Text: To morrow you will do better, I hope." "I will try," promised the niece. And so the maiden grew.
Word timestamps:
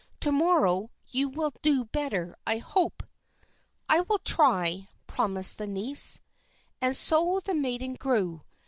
To 0.21 0.31
morrow 0.31 0.89
you 1.09 1.29
will 1.29 1.53
do 1.61 1.85
better, 1.85 2.35
I 2.47 2.57
hope." 2.57 3.03
"I 3.87 4.01
will 4.01 4.17
try," 4.17 4.87
promised 5.05 5.59
the 5.59 5.67
niece. 5.67 6.21
And 6.81 6.97
so 6.97 7.39
the 7.45 7.53
maiden 7.53 7.93
grew. 7.93 8.41